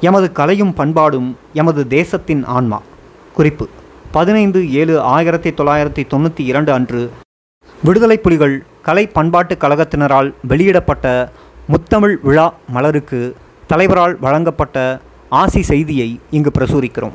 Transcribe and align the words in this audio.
எமது 0.00 0.32
கலையும் 0.32 0.74
பண்பாடும் 0.74 1.36
எமது 1.52 1.86
தேசத்தின் 1.86 2.44
ஆன்மா. 2.44 2.82
குறிப்பு 3.34 3.68
பதினைந்து 4.12 4.72
ஏழு 4.72 5.00
ஆயிரத்தி 5.00 5.50
தொள்ளாயிரத்தி 5.50 6.06
தொண்ணூற்றி 6.10 6.40
இரண்டு 6.40 6.72
அன்று 6.72 7.10
விடுதலை 7.84 8.18
புலிகள் 8.18 8.64
கலை 8.82 9.10
பண்பாட்டுக் 9.14 9.62
கழகத்தினரால் 9.62 10.34
வெளியிடப்பட்ட 10.48 11.32
முத்தமிழ் 11.68 12.18
விழா 12.22 12.54
மலருக்கு 12.68 13.36
தலைவரால் 13.66 14.18
வழங்கப்பட்ட 14.20 15.00
ஆசி 15.28 15.62
செய்தியை 15.62 16.20
இங்கு 16.30 16.50
பிரசுரிக்கிறோம். 16.58 17.12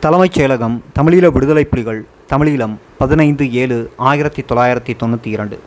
தலைமைச் 0.00 0.40
செயலகம் 0.40 0.80
தமிழீழ 0.98 1.32
விடுதலை 1.32 1.64
புலிகள் 1.64 2.06
தமிழீழம் 2.30 2.74
பதினைந்து 2.98 3.52
ஏழு 3.52 3.90
ஆயிரத்தி 3.96 4.42
தொள்ளாயிரத்தி 4.42 4.96
தொண்ணூற்றி 5.04 5.26
இரண்டு. 5.26 5.58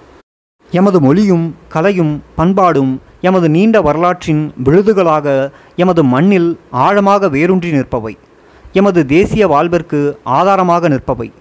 எமது 0.72 1.02
மொழியும் 1.02 1.56
கலையும் 1.68 2.24
பண்பாடும் 2.36 3.02
எமது 3.22 3.50
நீண்ட 3.50 3.82
வரலாற்றின் 3.82 4.54
விழுதுகளாக 4.64 5.52
எமது 5.76 6.04
மண்ணில் 6.04 6.60
ஆழமாக 6.72 7.30
வேரூன்றி 7.30 7.72
நிற்பவை. 7.72 8.18
எமது 8.74 9.06
தேசிய 9.06 9.48
வாழ்விற்கு 9.48 10.20
ஆதாரமாக 10.24 10.88
நிற்பவை. 10.88 11.32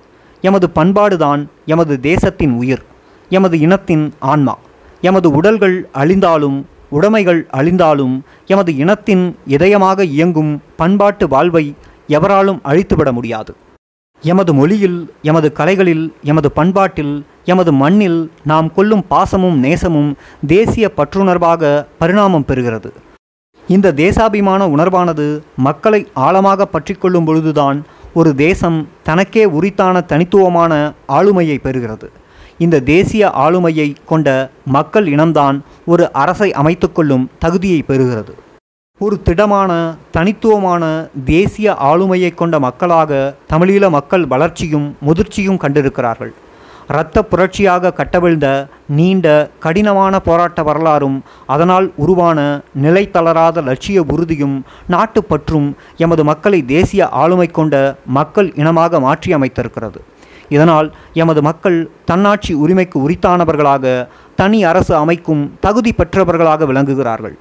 எமது 0.40 0.70
பண்பாடுதான் 0.74 1.46
எமது 1.66 2.00
தேசத்தின் 2.00 2.52
உயிர். 2.52 2.82
எமது 3.28 3.58
இனத்தின் 3.58 4.14
ஆன்மா. 4.18 4.58
எமது 5.00 5.30
உடல்கள் 5.30 5.88
அழிந்தாலும் 5.94 6.64
உடைமைகள் 6.90 7.46
அழிந்தாலும் 7.52 8.20
எமது 8.46 8.76
இனத்தின் 8.76 9.36
இதயமாக 9.48 10.00
இயங்கும் 10.00 10.62
பண்பாட்டு 10.76 11.28
வாழ்வை 11.28 11.74
எவராலும் 12.08 12.60
அழித்துவிட 12.62 13.12
முடியாது. 13.12 13.54
எமது 14.20 14.54
மொழியில் 14.54 15.12
எமது 15.22 15.52
கலைகளில் 15.52 16.14
எமது 16.22 16.52
பண்பாட்டில் 16.52 17.26
எமது 17.52 17.72
மண்ணில் 17.72 18.20
நாம் 18.50 18.68
கொள்ளும் 18.76 19.04
பாசமும் 19.10 19.58
நேசமும் 19.64 20.10
தேசிய 20.46 20.86
பற்றுணர்வாக 20.96 21.62
பரிணாமம் 21.98 22.46
பெறுகிறது. 22.48 22.90
இந்த 23.68 23.92
தேசாபிமான 23.92 24.66
உணர்வானது 24.66 25.26
மக்களை 25.56 26.00
ஆழமாக 26.26 26.66
பற்றிக்கொள்ளும் 26.66 27.26
பொழுதுதான் 27.28 27.78
ஒரு 28.14 28.34
தேசம் 28.34 28.78
தனக்கே 29.02 29.44
உரித்தான 29.58 30.00
தனித்துவமான 30.00 30.72
ஆளுமையை 31.08 31.56
பெறுகிறது. 31.64 32.08
இந்த 32.58 32.80
தேசிய 32.80 33.30
ஆளுமையை 33.44 33.88
கொண்ட 34.06 34.28
மக்கள் 34.76 35.06
இனம்தான் 35.14 35.56
ஒரு 35.86 36.04
அரசை 36.22 36.48
அமைத்துக்கொள்ளும் 36.62 37.26
தகுதியை 37.38 37.80
பெறுகிறது. 37.88 38.34
ஒரு 39.00 39.16
திடமான 39.22 39.72
தனித்துவமான 40.16 40.84
தேசிய 41.24 41.76
ஆளுமையை 41.90 42.30
கொண்ட 42.34 42.58
மக்களாக 42.58 43.34
தமிழீழ 43.52 43.90
மக்கள் 43.90 44.26
வளர்ச்சியும் 44.26 44.88
முதிர்ச்சியும் 45.06 45.62
கண்டிருக்கிறார்கள். 45.64 46.34
இரத்த 46.88 47.22
புரட்சியாக 47.30 47.92
கட்டவிழ்ந்த 47.92 48.48
நீண்ட 48.98 49.26
கடினமான 49.58 50.20
போராட்ட 50.20 50.62
வரலாறும் 50.62 51.16
அதனால் 51.46 51.92
உருவான 51.96 52.38
நிலை 52.74 53.10
தளராத 53.10 53.60
லட்சிய 53.60 54.04
உறுதியும் 54.08 54.64
நாட்டுப்பற்றும் 54.90 55.68
எமது 55.96 56.24
மக்களை 56.24 56.64
தேசிய 56.64 57.08
ஆளுமை 57.22 57.48
கொண்ட 57.48 57.96
மக்கள் 58.06 58.54
இனமாக 58.54 59.00
மாற்றி 59.00 59.34
அமைத்திருக்கிறது. 59.34 60.00
இதனால் 60.48 60.94
எமது 61.12 61.42
மக்கள் 61.42 61.90
தன்னாட்சி 62.04 62.54
உரிமைக்கு 62.54 62.98
உரித்தானவர்களாக 63.08 64.08
தனி 64.36 64.64
அரசு 64.64 64.94
அமைக்கும் 64.94 65.52
தகுதி 65.60 65.92
பெற்றவர்களாக 65.92 66.66
விளங்குகிறார்கள். 66.72 67.36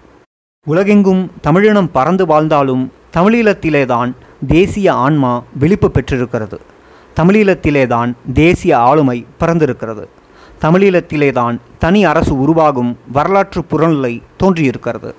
உலகெங்கும் 0.67 1.31
தமிழினம் 1.41 1.91
பறந்து 1.91 2.25
வாழ்ந்தாலும் 2.25 2.91
தமிழீழத்திலேதான் 3.17 4.11
தேசிய 4.47 4.93
ஆன்மா 4.93 5.43
விழிப்பு 5.59 5.91
பெற்றிருக்கிறது. 5.91 6.59
தமிழீழத்திலே 7.17 7.83
தான் 7.95 8.09
தேசிய 8.39 8.71
ஆளுமை 8.87 9.17
பிறந்திருக்கிறது. 9.41 10.05
தமிழீழத்திலே 10.63 11.29
தான் 11.39 11.55
தனி 11.83 12.01
அரசு 12.11 12.33
உருவாகும் 12.43 12.91
வரலாற்று 13.17 13.61
புறநிலை 13.71 14.13
தோன்றியிருக்கிறது. 14.41 15.11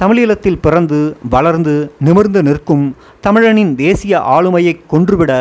தமிழீழத்தில் 0.00 0.62
பிறந்து 0.64 0.98
வளர்ந்து 1.34 1.74
நிமிர்ந்து 2.06 2.40
நிற்கும் 2.48 2.84
தமிழனின் 3.26 3.72
தேசிய 3.84 4.18
ஆளுமையை 4.36 4.74
கொன்றுவிட 4.92 5.32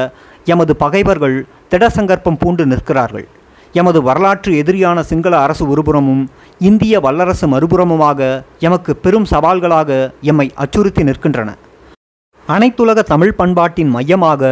எமது 0.54 0.74
பகைவர்கள் 0.84 1.38
திடசங்கற்பம் 1.72 2.40
பூண்டு 2.42 2.64
நிற்கிறார்கள். 2.72 3.28
எமது 3.80 4.00
வரலாற்று 4.08 4.52
எதிரியான 4.62 5.00
சிங்கள 5.10 5.34
அரசு 5.46 5.64
ஒருபுறமும் 5.74 6.24
இந்திய 6.70 7.00
வல்லரசு 7.06 7.48
மறுபுறமுமாக 7.54 8.20
எமக்கு 8.68 8.92
பெரும் 9.04 9.28
சவால்களாக 9.34 9.90
எம்மை 10.32 10.48
அச்சுறுத்தி 10.64 11.04
நிற்கின்றன. 11.10 11.50
அனைத்துலக 12.56 13.00
தமிழ் 13.14 13.38
பண்பாட்டின் 13.40 13.94
மையமாக 13.96 14.52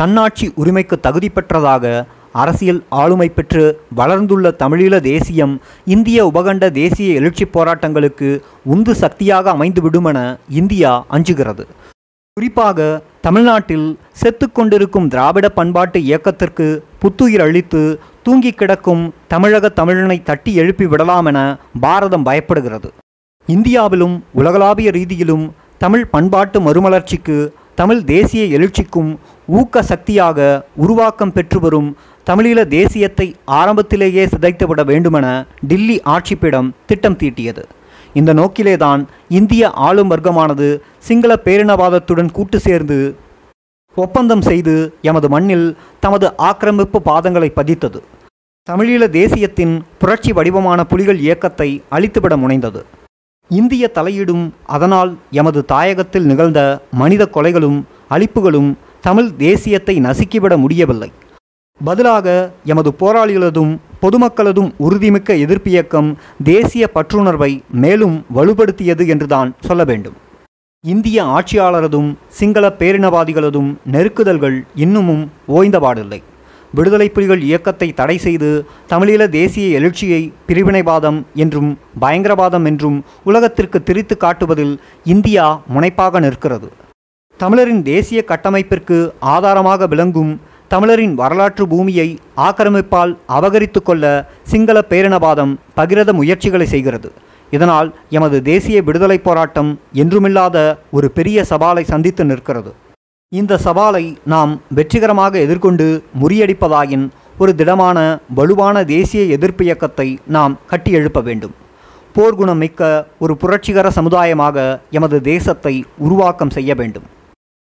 தன்னாட்சி 0.00 0.52
உரிமைக்கு 0.54 1.00
தகுதி 1.00 1.28
பெற்றதாக 1.28 1.84
அரசியல் 2.32 2.84
ஆளுமை 2.88 3.28
பெற்று 3.28 3.80
வளர்ந்துள்ள 3.94 4.50
தமிழீழ 4.58 5.00
தேசியம் 5.00 5.60
இந்திய 5.84 6.26
உபகண்ட 6.26 6.70
தேசிய 6.70 7.08
எழுச்சி 7.12 7.44
போராட்டங்களுக்கு 7.44 8.28
உந்து 8.64 8.94
சக்தியாக 8.94 9.52
அமைந்துவிடுமென 9.52 10.18
இந்தியா 10.48 11.04
அஞ்சுகிறது. 11.10 11.66
குறிப்பாக 12.32 13.02
தமிழ்நாட்டில் 13.20 13.98
செத்துக்கொண்டிருக்கும் 14.20 15.08
திராவிட 15.08 15.48
பண்பாட்டு 15.48 16.00
இயக்கத்திற்கு 16.00 16.84
புத்துயிர் 16.98 17.40
அளித்து 17.40 18.00
தூங்கி 18.22 18.52
கிடக்கும் 18.52 19.14
தமிழக 19.28 19.72
தமிழனை 19.76 20.22
தட்டி 20.22 20.54
எழுப்பி 20.54 20.86
விடலாமென 20.86 21.58
பாரதம் 21.80 22.26
பயப்படுகிறது. 22.26 22.90
இந்தியாவிலும் 23.46 24.24
உலகளாவிய 24.32 24.90
ரீதியிலும் 24.90 25.50
தமிழ் 25.78 26.06
பண்பாட்டு 26.06 26.60
மறுமலர்ச்சிக்கு 26.60 27.38
தமிழ் 27.74 28.02
தேசிய 28.04 28.58
எழுச்சிக்கும் 28.58 29.10
ஊக்க 29.58 29.82
சக்தியாக 29.90 30.38
உருவாக்கம் 30.82 31.32
பெற்று 31.32 31.58
வரும் 31.60 31.88
தமிழீழ 32.26 32.58
தேசியத்தை 32.74 33.26
ஆரம்பத்திலேயே 33.58 34.24
சிதைத்துவிட 34.32 34.80
வேண்டுமென 34.90 35.26
டில்லி 35.70 35.96
ஆட்சிப்பிடம் 36.14 36.68
திட்டம் 36.90 37.18
தீட்டியது. 37.22 37.62
இந்த 38.18 38.30
நோக்கிலேதான் 38.34 39.02
இந்திய 39.38 39.70
ஆளும் 39.86 40.10
வர்க்கமானது 40.10 40.68
சிங்கள 41.08 41.32
பேரினவாதத்துடன் 41.44 42.30
கூட்டு 42.36 42.58
சேர்ந்து 42.66 42.98
ஒப்பந்தம் 43.96 44.44
செய்து 44.48 44.74
எமது 45.10 45.28
மண்ணில் 45.28 45.66
தமது 46.04 46.26
ஆக்கிரமிப்பு 46.48 46.98
பாதங்களை 47.04 47.50
பதித்தது. 47.58 48.00
தமிழீழ 48.68 49.02
தேசியத்தின் 49.18 49.74
புரட்சி 50.00 50.32
வடிவமான 50.32 50.80
புலிகள் 50.90 51.20
இயக்கத்தை 51.26 51.68
அழித்துவிட 51.96 52.34
முனைந்தது. 52.42 52.82
இந்திய 53.50 53.84
தலையீடும் 53.94 54.44
அதனால் 54.74 55.10
எமது 55.40 55.60
தாயகத்தில் 55.72 56.28
நிகழ்ந்த 56.30 56.60
மனித 57.00 57.22
கொலைகளும் 57.34 57.80
அழிப்புகளும் 58.14 58.70
தமிழ் 59.06 59.28
தேசியத்தை 59.44 59.94
நசுக்கிவிட 60.06 60.54
முடியவில்லை. 60.62 61.10
பதிலாக 61.80 62.26
எமது 62.72 62.90
போராளிகளதும் 63.00 63.70
பொதுமக்களதும் 64.02 64.70
உறுதிமிக்க 64.86 65.38
எதிர்ப்பு 65.44 65.70
இயக்கம் 65.70 66.10
தேசிய 66.48 66.84
பற்றுணர்வை 66.94 67.52
மேலும் 67.82 68.16
வலுப்படுத்தியது 68.36 69.04
என்றுதான் 69.14 69.50
சொல்ல 69.68 69.84
வேண்டும். 69.90 70.16
இந்திய 70.84 71.24
ஆட்சியாளரதும் 71.36 72.10
சிங்கள 72.38 72.66
பேரினவாதிகளதும் 72.80 73.70
நெருக்குதல்கள் 73.94 74.58
இன்னமும் 74.84 75.24
ஓய்ந்தபாடில்லை 75.56 76.20
விடுதலை 76.72 77.08
புலிகள் 77.14 77.42
இயக்கத்தை 77.48 77.88
தடை 78.00 78.16
செய்து 78.26 78.50
தமிழீழ 78.90 79.22
தேசிய 79.38 79.78
எழுச்சியை 79.78 80.20
பிரிவினைவாதம் 80.48 81.18
என்றும் 81.44 81.70
பயங்கரவாதம் 82.02 82.68
என்றும் 82.70 82.98
உலகத்திற்கு 83.30 83.80
திரித்து 83.88 84.16
காட்டுவதில் 84.16 84.74
இந்தியா 85.14 85.46
முனைப்பாக 85.74 86.20
நிற்கிறது. 86.26 86.68
தமிழரின் 87.40 87.82
தேசிய 87.90 88.20
கட்டமைப்பிற்கு 88.30 88.96
ஆதாரமாக 89.34 89.86
விளங்கும் 89.92 90.32
தமிழரின் 90.72 91.12
வரலாற்று 91.20 91.64
பூமியை 91.70 92.06
ஆக்கிரமிப்பால் 92.46 93.12
அபகரித்து 93.36 93.80
கொள்ள 93.82 94.04
சிங்கள 94.50 94.78
பேரினவாதம் 94.90 95.52
பகிரத 95.78 96.10
முயற்சிகளை 96.18 96.66
செய்கிறது. 96.72 97.08
இதனால் 97.52 97.88
எமது 98.16 98.38
தேசிய 98.48 98.78
விடுதலை 98.88 99.18
போராட்டம் 99.26 99.70
என்றுமில்லாத 100.02 100.56
ஒரு 100.96 101.08
பெரிய 101.16 101.44
சவாலை 101.50 101.84
சந்தித்து 101.92 102.24
நிற்கிறது. 102.30 102.72
இந்த 103.32 103.58
சவாலை 103.66 104.04
நாம் 104.32 104.52
வெற்றிகரமாக 104.78 105.32
எதிர்கொண்டு 105.46 105.86
முறியடிப்பதாயின் 106.22 107.06
ஒரு 107.42 107.54
திடமான 107.60 107.98
வலுவான 108.40 108.82
தேசிய 108.94 109.22
எதிர்ப்பு 109.36 109.64
இயக்கத்தை 109.68 110.08
நாம் 110.36 110.56
கட்டி 110.72 110.92
எழுப்ப 111.00 111.22
வேண்டும். 111.28 111.54
போர்க்குணம் 112.16 112.62
மிக்க 112.64 112.90
ஒரு 113.24 113.34
புரட்சிகர 113.44 113.88
சமுதாயமாக 113.98 114.58
எமது 114.98 115.18
தேசத்தை 115.30 115.74
உருவாக்கம் 116.06 116.54
செய்ய 116.58 116.74
வேண்டும். 116.82 117.08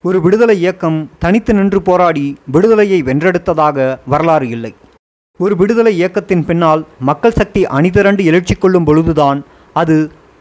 ஒரு 0.03 0.17
விடுதலை 0.25 0.53
இயக்கம் 0.59 0.97
தனித்து 1.23 1.53
நின்று 1.53 1.79
போராடி 1.87 2.23
விடுதலையை 2.53 2.99
வென்றெடுத்ததாக 3.07 3.77
வரலாறு 4.11 4.45
இல்லை. 4.55 4.71
ஒரு 5.39 5.53
விடுதலை 5.61 5.91
இயக்கத்தின் 5.97 6.43
பின்னால் 6.49 6.81
மக்கள் 7.09 7.35
சக்தி 7.39 7.61
அணிதிரண்டு 7.77 8.21
எழுச்சி 8.29 8.55
கொள்ளும் 8.55 8.87
பொழுதுதான் 8.89 9.39
அது 9.75 9.97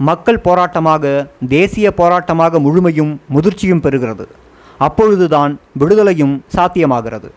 மக்கள் 0.09 0.39
போராட்டமாக 0.47 1.05
தேசிய 1.57 1.93
போராட்டமாக 2.01 2.61
முழுமையும் 2.67 3.13
முதிர்ச்சியும் 3.35 3.83
பெறுகிறது. 3.87 4.27
அப்பொழுதுதான் 4.87 5.53
விடுதலையும் 5.81 6.35
சாத்தியமாகிறது. 6.57 7.29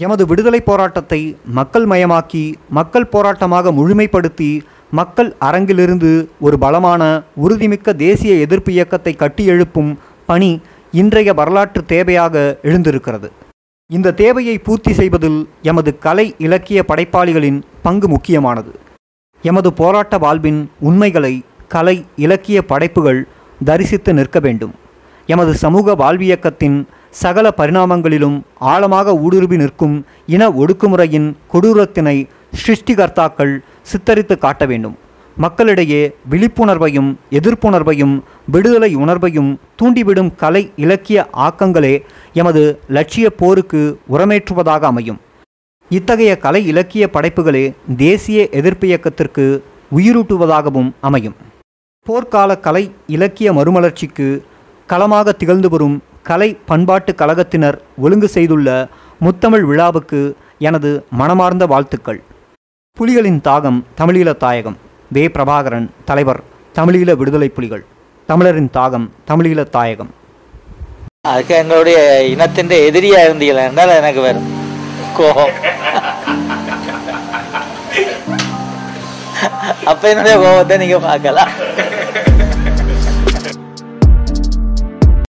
எமது 0.00 0.26
விடுதலை 0.26 0.62
போராட்டத்தை 0.70 1.22
மக்கள் 1.60 1.88
மயமாக்கி 1.94 2.44
மக்கள் 2.80 3.10
போராட்டமாக 3.14 3.72
முழுமைப்படுத்தி 3.78 4.52
மக்கள் 5.00 5.32
அரங்கிலிருந்து 5.48 6.12
ஒரு 6.46 6.58
பலமான 6.58 7.02
உறுதிமிக்க 7.44 7.94
தேசிய 8.06 8.34
எதிர்ப்பு 8.46 8.72
இயக்கத்தை 8.72 9.14
கட்டியெழுப்பும் 9.22 9.92
பணி 10.26 10.50
இன்றைய 11.00 11.32
வரலாற்று 11.32 11.82
தேவையாக 11.88 12.60
எழுந்திருக்கிறது. 12.62 13.28
இந்த 13.90 14.12
தேவையை 14.12 14.58
பூர்த்தி 14.58 14.92
செய்வதில் 14.92 15.48
எமது 15.62 15.98
கலை 15.98 16.34
இலக்கிய 16.38 16.84
படைப்பாளிகளின் 16.88 17.62
பங்கு 17.82 18.08
முக்கியமானது. 18.08 18.72
எமது 19.42 19.72
போராட்ட 19.72 20.18
வாழ்வின் 20.18 20.70
உண்மைகளை 20.80 21.44
கலை 21.68 22.04
இலக்கிய 22.16 22.62
படைப்புகள் 22.62 23.28
தரிசித்து 23.64 24.14
நிற்க 24.14 24.40
வேண்டும். 24.40 24.74
எமது 25.26 25.54
சமூக 25.54 25.94
வாழ்வியக்கத்தின் 25.94 26.86
சகல 27.10 27.52
பரிணாமங்களிலும் 27.56 28.42
ஆழமாக 28.58 29.16
ஊடுருவி 29.16 29.56
நிற்கும் 29.56 30.06
இன 30.26 30.50
ஒடுக்குமுறையின் 30.50 31.32
கொடூரத்தினை 31.52 32.28
சிருஷ்டிகர்த்தாக்கள் 32.66 33.58
சித்தரித்து 33.82 34.38
காட்ட 34.38 34.66
வேண்டும். 34.66 34.98
மக்களிடையே 35.36 36.14
விழிப்புணர்வையும் 36.30 37.14
எதிர்ப்புணர்வையும் 37.30 38.20
விடுதலை 38.46 38.96
உணர்வையும் 38.96 39.56
தூண்டிவிடும் 39.82 40.36
கலை 40.36 40.70
இலக்கிய 40.76 41.28
ஆக்கங்களே 41.36 42.02
எமது 42.32 42.78
லட்சிய 42.88 43.30
போருக்கு 43.30 44.00
உரமேற்றுவதாக 44.10 44.80
அமையும். 44.80 45.20
இத்தகைய 45.88 46.38
கலை 46.38 46.66
இலக்கிய 46.66 47.08
படைப்புகளே 47.12 47.72
தேசிய 47.96 48.48
எதிர்ப்பு 48.48 48.86
இயக்கத்திற்கு 48.86 49.64
உயிரூட்டுவதாகவும் 49.96 50.90
அமையும். 51.00 51.34
போர்க்கால 52.06 52.60
கலை 52.60 52.90
இலக்கிய 53.06 53.52
மறுமலர்ச்சிக்கு 53.52 54.42
களமாக 54.86 55.32
திகழ்ந்து 55.32 55.68
வரும் 55.68 56.02
கலை 56.22 56.56
பண்பாட்டு 56.66 57.12
கழகத்தினர் 57.12 57.78
ஒழுங்கு 57.98 58.28
செய்துள்ள 58.28 58.88
முத்தமிழ் 59.20 59.64
விழாவுக்கு 59.64 60.36
எனது 60.58 61.04
மனமார்ந்த 61.10 61.66
வாழ்த்துக்கள். 61.66 62.22
புலிகளின் 63.00 63.40
தாகம் 63.44 63.82
தமிழீழ 63.96 64.36
தாயகம். 64.36 64.76
வே 65.14 65.22
பிரபாகரன் 65.34 65.86
தலைவர் 66.08 66.40
தமிழீழ 66.76 67.10
விடுதலை 67.20 67.48
புலிகள் 67.56 67.82
தமிழரின் 68.28 68.68
தாகம் 68.76 69.06
தமிழீழ 69.30 69.60
தாயகம். 69.76 70.10
அதுக்கு 71.30 71.54
எங்களுடைய 71.62 71.98
இனத்தின் 72.34 72.72
எதிரியா 72.88 73.18
இருந்தீங்களா 73.26 73.64
என்றால் 73.70 73.98
எனக்கு 74.00 74.20
வரும் 74.26 74.48
கோபம். 75.18 75.52
அப்ப 79.90 80.02
என்னுடைய 80.12 80.34
கோபத்தை 80.44 80.78
நீங்க 80.82 80.98
பார்க்கலாம். 81.08 81.52